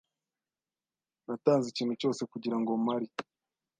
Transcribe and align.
Natanze 1.25 1.65
ikintu 1.69 1.93
cyose 2.01 2.21
kugirango 2.31 2.69
mpari. 2.83 3.07